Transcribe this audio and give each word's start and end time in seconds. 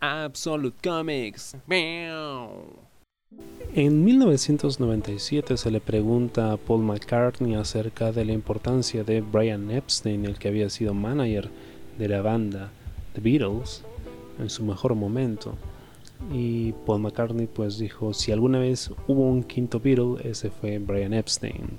Absolute 0.00 0.76
Comics. 0.82 1.56
En 3.74 4.04
1997 4.04 5.56
se 5.56 5.70
le 5.70 5.80
pregunta 5.80 6.52
a 6.52 6.56
Paul 6.56 6.82
McCartney 6.82 7.54
acerca 7.54 8.12
de 8.12 8.24
la 8.24 8.32
importancia 8.32 9.02
de 9.02 9.20
Brian 9.20 9.70
Epstein, 9.70 10.24
el 10.24 10.38
que 10.38 10.48
había 10.48 10.70
sido 10.70 10.94
manager 10.94 11.50
de 11.98 12.08
la 12.08 12.22
banda 12.22 12.70
The 13.14 13.20
Beatles 13.20 13.82
en 14.38 14.48
su 14.50 14.64
mejor 14.64 14.94
momento. 14.94 15.54
Y 16.32 16.72
Paul 16.86 17.02
McCartney 17.02 17.46
pues 17.46 17.78
dijo, 17.78 18.14
si 18.14 18.32
alguna 18.32 18.60
vez 18.60 18.90
hubo 19.06 19.28
un 19.28 19.42
quinto 19.42 19.80
Beatle, 19.80 20.16
ese 20.28 20.50
fue 20.50 20.78
Brian 20.78 21.12
Epstein. 21.12 21.78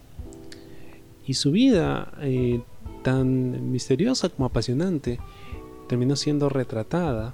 Y 1.26 1.36
su 1.36 1.52
vida, 1.52 2.12
eh, 2.22 2.62
tan 3.02 3.72
misteriosa 3.72 4.30
como 4.30 4.46
apasionante, 4.46 5.20
terminó 5.88 6.16
siendo 6.16 6.50
retratada 6.50 7.34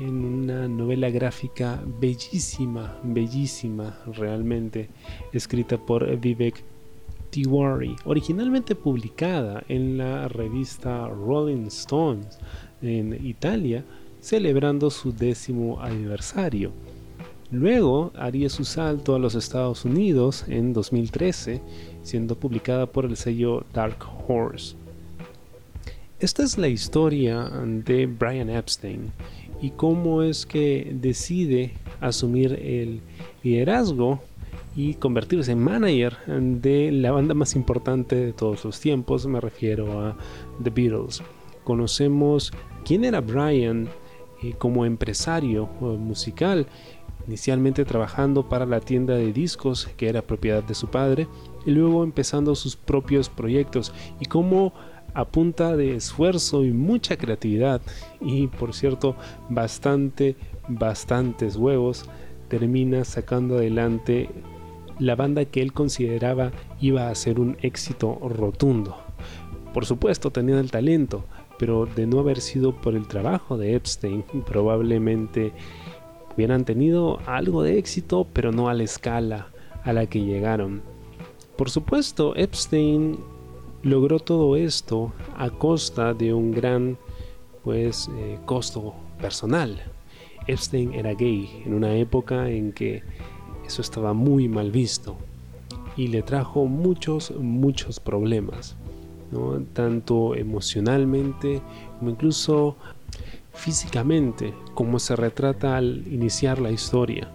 en 0.00 0.24
una 0.24 0.66
novela 0.66 1.10
gráfica 1.10 1.82
bellísima, 2.00 2.98
bellísima 3.02 3.98
realmente, 4.06 4.88
escrita 5.32 5.76
por 5.78 6.16
Vivek 6.18 6.64
Tiwari, 7.28 7.94
originalmente 8.04 8.74
publicada 8.74 9.62
en 9.68 9.98
la 9.98 10.26
revista 10.28 11.06
Rolling 11.06 11.66
Stones 11.66 12.38
en 12.80 13.24
Italia, 13.24 13.84
celebrando 14.20 14.90
su 14.90 15.12
décimo 15.12 15.80
aniversario. 15.80 16.72
Luego 17.50 18.12
haría 18.14 18.48
su 18.48 18.64
salto 18.64 19.14
a 19.14 19.18
los 19.18 19.34
Estados 19.34 19.84
Unidos 19.84 20.44
en 20.48 20.72
2013, 20.72 21.60
siendo 22.02 22.36
publicada 22.36 22.86
por 22.86 23.04
el 23.04 23.16
sello 23.16 23.64
Dark 23.74 23.98
Horse. 24.26 24.76
Esta 26.20 26.42
es 26.42 26.58
la 26.58 26.68
historia 26.68 27.50
de 27.84 28.06
Brian 28.06 28.50
Epstein 28.50 29.10
y 29.60 29.70
cómo 29.70 30.22
es 30.22 30.46
que 30.46 30.90
decide 30.94 31.74
asumir 32.00 32.54
el 32.62 33.00
liderazgo 33.42 34.20
y 34.76 34.94
convertirse 34.94 35.52
en 35.52 35.62
manager 35.62 36.16
de 36.26 36.92
la 36.92 37.10
banda 37.10 37.34
más 37.34 37.56
importante 37.56 38.16
de 38.16 38.32
todos 38.32 38.64
los 38.64 38.80
tiempos, 38.80 39.26
me 39.26 39.40
refiero 39.40 40.00
a 40.00 40.16
The 40.62 40.70
Beatles. 40.70 41.22
Conocemos 41.64 42.52
quién 42.84 43.04
era 43.04 43.20
Brian 43.20 43.88
eh, 44.42 44.54
como 44.56 44.86
empresario 44.86 45.66
musical, 45.80 46.66
inicialmente 47.26 47.84
trabajando 47.84 48.48
para 48.48 48.64
la 48.64 48.80
tienda 48.80 49.14
de 49.14 49.32
discos 49.32 49.88
que 49.96 50.08
era 50.08 50.22
propiedad 50.22 50.62
de 50.62 50.74
su 50.74 50.88
padre 50.88 51.28
y 51.66 51.70
luego 51.70 52.04
empezando 52.04 52.54
sus 52.54 52.76
propios 52.76 53.28
proyectos 53.28 53.92
y 54.20 54.26
cómo 54.26 54.72
a 55.14 55.24
punta 55.24 55.76
de 55.76 55.96
esfuerzo 55.96 56.64
y 56.64 56.72
mucha 56.72 57.16
creatividad 57.16 57.80
y 58.20 58.46
por 58.46 58.74
cierto 58.74 59.16
bastante 59.48 60.36
bastantes 60.68 61.56
huevos 61.56 62.08
termina 62.48 63.04
sacando 63.04 63.56
adelante 63.56 64.28
la 64.98 65.16
banda 65.16 65.44
que 65.46 65.62
él 65.62 65.72
consideraba 65.72 66.52
iba 66.80 67.08
a 67.08 67.14
ser 67.14 67.40
un 67.40 67.56
éxito 67.62 68.18
rotundo. 68.28 68.96
Por 69.72 69.86
supuesto 69.86 70.30
tenían 70.30 70.58
el 70.58 70.70
talento, 70.70 71.24
pero 71.58 71.86
de 71.86 72.06
no 72.06 72.18
haber 72.18 72.40
sido 72.40 72.72
por 72.72 72.94
el 72.94 73.06
trabajo 73.06 73.56
de 73.56 73.74
Epstein, 73.74 74.24
probablemente 74.44 75.52
hubieran 76.34 76.64
tenido 76.64 77.18
algo 77.26 77.62
de 77.62 77.78
éxito, 77.78 78.26
pero 78.32 78.52
no 78.52 78.68
a 78.68 78.74
la 78.74 78.82
escala 78.82 79.48
a 79.84 79.92
la 79.92 80.06
que 80.06 80.20
llegaron. 80.20 80.82
Por 81.60 81.68
supuesto, 81.68 82.34
Epstein 82.36 83.18
logró 83.82 84.18
todo 84.18 84.56
esto 84.56 85.12
a 85.36 85.50
costa 85.50 86.14
de 86.14 86.32
un 86.32 86.52
gran 86.52 86.96
pues 87.62 88.08
eh, 88.16 88.38
costo 88.46 88.94
personal. 89.20 89.78
Epstein 90.46 90.94
era 90.94 91.12
gay 91.12 91.62
en 91.66 91.74
una 91.74 91.94
época 91.96 92.48
en 92.48 92.72
que 92.72 93.02
eso 93.66 93.82
estaba 93.82 94.14
muy 94.14 94.48
mal 94.48 94.70
visto 94.70 95.18
y 95.98 96.06
le 96.06 96.22
trajo 96.22 96.64
muchos, 96.64 97.30
muchos 97.32 98.00
problemas, 98.00 98.74
tanto 99.74 100.34
emocionalmente 100.36 101.60
como 101.98 102.10
incluso 102.12 102.76
físicamente, 103.52 104.54
como 104.72 104.98
se 104.98 105.14
retrata 105.14 105.76
al 105.76 106.06
iniciar 106.10 106.58
la 106.58 106.70
historia. 106.70 107.30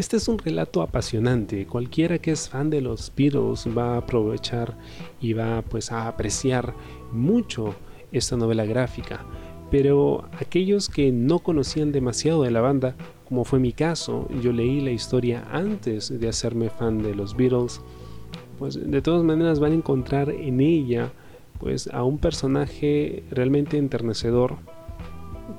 Este 0.00 0.16
es 0.16 0.28
un 0.28 0.38
relato 0.38 0.80
apasionante. 0.80 1.66
Cualquiera 1.66 2.16
que 2.16 2.30
es 2.30 2.48
fan 2.48 2.70
de 2.70 2.80
los 2.80 3.12
Beatles 3.14 3.68
va 3.76 3.92
a 3.92 3.98
aprovechar 3.98 4.78
y 5.20 5.34
va 5.34 5.60
pues 5.60 5.92
a 5.92 6.08
apreciar 6.08 6.72
mucho 7.12 7.74
esta 8.10 8.34
novela 8.34 8.64
gráfica. 8.64 9.26
Pero 9.70 10.24
aquellos 10.40 10.88
que 10.88 11.12
no 11.12 11.40
conocían 11.40 11.92
demasiado 11.92 12.44
de 12.44 12.50
la 12.50 12.62
banda, 12.62 12.96
como 13.28 13.44
fue 13.44 13.58
mi 13.58 13.74
caso, 13.74 14.26
yo 14.40 14.54
leí 14.54 14.80
la 14.80 14.90
historia 14.90 15.46
antes 15.52 16.18
de 16.18 16.28
hacerme 16.30 16.70
fan 16.70 17.02
de 17.02 17.14
los 17.14 17.36
Beatles, 17.36 17.82
pues 18.58 18.80
de 18.82 19.02
todas 19.02 19.22
maneras 19.22 19.60
van 19.60 19.72
a 19.72 19.74
encontrar 19.74 20.30
en 20.30 20.62
ella 20.62 21.12
pues 21.58 21.88
a 21.88 22.04
un 22.04 22.16
personaje 22.16 23.22
realmente 23.30 23.76
enternecedor 23.76 24.56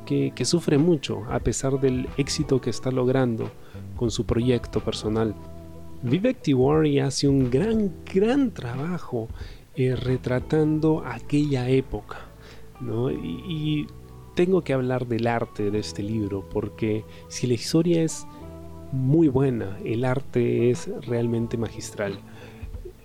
que, 0.07 0.33
que 0.35 0.45
sufre 0.45 0.79
mucho 0.79 1.25
a 1.29 1.41
pesar 1.41 1.79
del 1.79 2.09
éxito 2.17 2.59
que 2.59 2.71
está 2.71 2.89
logrando 2.89 3.51
con 4.01 4.09
su 4.09 4.25
proyecto 4.25 4.79
personal. 4.79 5.35
Vivek 6.01 6.41
Tiwari 6.41 6.97
hace 6.97 7.27
un 7.27 7.51
gran, 7.51 7.91
gran 8.11 8.49
trabajo 8.49 9.27
eh, 9.75 9.95
retratando 9.95 11.03
aquella 11.05 11.69
época. 11.69 12.17
Y, 13.23 13.85
tengo 14.33 14.63
que 14.63 14.73
hablar 14.73 15.05
del 15.05 15.27
arte 15.27 15.69
de 15.69 15.77
este 15.77 16.01
libro, 16.01 16.49
porque 16.51 17.03
si 17.27 17.45
la 17.45 17.53
historia 17.53 18.01
es 18.01 18.25
muy 18.91 19.27
buena, 19.27 19.77
el 19.85 20.03
arte 20.03 20.71
es 20.71 20.89
realmente 21.05 21.57
magistral. 21.57 22.17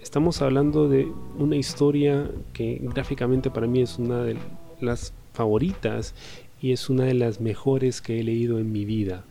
Estamos 0.00 0.40
hablando 0.40 0.88
de 0.88 1.12
una 1.36 1.56
historia 1.56 2.30
que 2.54 2.80
gráficamente 2.80 3.50
para 3.50 3.66
mí 3.66 3.82
es 3.82 3.98
una 3.98 4.22
de 4.22 4.38
las 4.80 5.12
favoritas 5.34 6.14
y 6.58 6.72
es 6.72 6.88
una 6.88 7.04
de 7.04 7.14
las 7.14 7.38
mejores 7.38 8.00
que 8.00 8.18
he 8.18 8.22
leído 8.22 8.58
en 8.58 8.72
mi 8.72 8.86
vida 8.86 9.24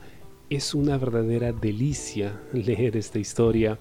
es 0.50 0.74
una 0.74 0.98
verdadera 0.98 1.52
delicia 1.52 2.42
leer 2.54 2.98
esta 2.98 3.20
historia, 3.20 3.80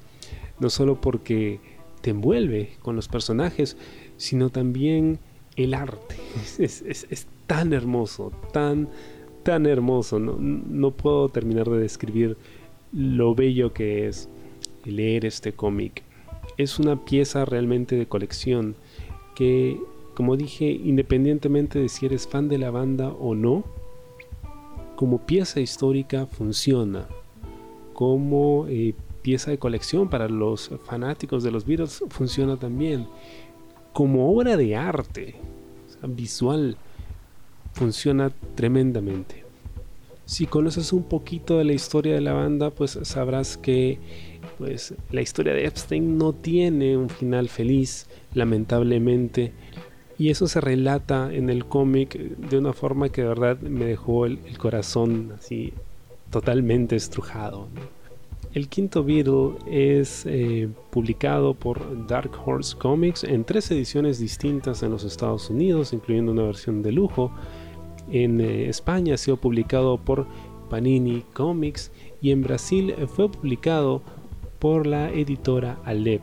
no 0.58 0.70
solo 0.70 1.00
porque 1.00 1.60
te 2.00 2.10
envuelve 2.10 2.76
con 2.82 2.96
los 2.96 3.08
personajes, 3.08 3.76
sino 4.16 4.50
también 4.50 5.18
el 5.56 5.74
arte. 5.74 6.16
Es, 6.58 7.26
tan 7.46 7.74
hermoso, 7.74 8.32
tan, 8.52 8.88
tan 9.42 9.66
hermoso. 9.66 10.18
No, 10.18 10.36
no 10.38 10.90
puedo 10.92 11.28
terminar 11.28 11.68
de 11.68 11.78
describir 11.78 12.38
lo 12.92 13.34
bello 13.34 13.74
que 13.74 14.08
es 14.08 14.30
leer 14.84 15.26
este 15.26 15.52
cómic. 15.52 16.02
Es 16.56 16.78
una 16.78 17.04
pieza 17.04 17.44
realmente 17.44 17.96
de 17.96 18.06
colección 18.06 18.76
que, 19.34 19.78
como 20.14 20.36
dije, 20.36 20.70
independientemente 20.70 21.78
de 21.78 21.88
si 21.88 22.06
eres 22.06 22.26
fan 22.26 22.48
de 22.48 22.58
la 22.58 22.70
banda 22.70 23.08
o 23.08 23.34
no, 23.34 23.64
como 24.96 25.18
pieza 25.18 25.60
histórica 25.60 26.26
funciona, 26.26 27.06
como 27.92 28.66
eh, 28.68 28.94
pieza 29.22 29.50
de 29.50 29.58
colección 29.58 30.08
para 30.08 30.28
los 30.28 30.70
fanáticos 30.84 31.42
de 31.42 31.50
los 31.50 31.64
Beatles 31.64 32.02
funciona 32.10 32.56
también, 32.56 33.06
como 33.92 34.30
obra 34.30 34.56
de 34.56 34.76
arte 34.76 35.36
visual 36.02 36.76
funciona 37.72 38.30
tremendamente. 38.54 39.44
Si 40.26 40.46
conoces 40.46 40.92
un 40.92 41.04
poquito 41.04 41.58
de 41.58 41.64
la 41.64 41.74
historia 41.74 42.14
de 42.14 42.20
la 42.20 42.32
banda, 42.32 42.70
pues 42.70 42.98
sabrás 43.02 43.56
que 43.56 43.98
pues 44.58 44.94
la 45.10 45.20
historia 45.20 45.52
de 45.52 45.66
Epstein 45.66 46.16
no 46.16 46.32
tiene 46.32 46.96
un 46.96 47.10
final 47.10 47.48
feliz, 47.48 48.06
lamentablemente. 48.32 49.52
Y 50.16 50.30
eso 50.30 50.46
se 50.46 50.60
relata 50.60 51.32
en 51.32 51.50
el 51.50 51.66
cómic 51.66 52.16
de 52.16 52.58
una 52.58 52.72
forma 52.72 53.08
que 53.08 53.22
de 53.22 53.28
verdad 53.28 53.58
me 53.60 53.84
dejó 53.84 54.26
el, 54.26 54.38
corazón 54.58 55.32
así 55.36 55.72
totalmente 56.30 56.94
estrujado. 56.94 57.66
El 58.52 58.68
quinto 58.68 59.02
Beatle 59.02 59.56
es 59.66 60.24
eh, 60.26 60.68
publicado 60.90 61.54
por 61.54 62.06
Dark 62.06 62.30
Horse 62.44 62.76
Comics 62.76 63.24
en 63.24 63.44
tres 63.44 63.68
ediciones 63.72 64.20
distintas 64.20 64.84
en 64.84 64.92
los 64.92 65.02
Estados 65.02 65.50
Unidos, 65.50 65.92
incluyendo 65.92 66.30
una 66.30 66.44
versión 66.44 66.80
de 66.80 66.92
lujo. 66.92 67.32
En 68.12 68.40
eh, 68.40 68.68
España 68.68 69.14
ha 69.14 69.18
sido 69.18 69.38
publicado 69.38 69.98
por 69.98 70.28
Panini 70.70 71.24
Comics 71.32 71.90
y 72.22 72.30
en 72.30 72.42
Brasil 72.42 72.94
fue 73.08 73.28
publicado 73.28 74.02
por 74.60 74.86
la 74.86 75.10
editora 75.10 75.78
Alep. 75.84 76.22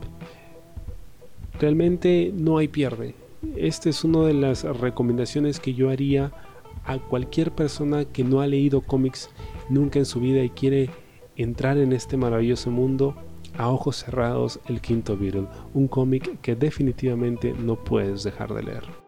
Realmente 1.60 2.32
no 2.34 2.56
hay 2.56 2.68
pierde 2.68 3.21
esta 3.56 3.88
es 3.88 4.04
una 4.04 4.26
de 4.26 4.34
las 4.34 4.64
recomendaciones 4.64 5.60
que 5.60 5.74
yo 5.74 5.90
haría 5.90 6.32
a 6.84 6.98
cualquier 6.98 7.52
persona 7.52 8.04
que 8.04 8.24
no 8.24 8.40
ha 8.40 8.46
leído 8.46 8.80
cómics 8.80 9.30
nunca 9.68 9.98
en 9.98 10.06
su 10.06 10.20
vida 10.20 10.42
y 10.42 10.50
quiere 10.50 10.90
entrar 11.36 11.78
en 11.78 11.92
este 11.92 12.16
maravilloso 12.16 12.70
mundo 12.70 13.16
a 13.56 13.68
ojos 13.68 13.96
cerrados 13.96 14.60
el 14.66 14.80
quinto 14.80 15.16
Beatle, 15.16 15.48
un 15.74 15.88
cómic 15.88 16.40
que 16.40 16.56
definitivamente 16.56 17.52
no 17.52 17.76
puedes 17.76 18.22
dejar 18.22 18.54
de 18.54 18.62
leer. 18.62 19.01